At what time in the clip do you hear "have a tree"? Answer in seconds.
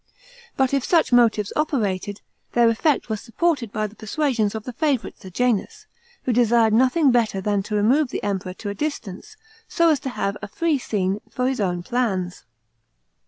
10.09-10.79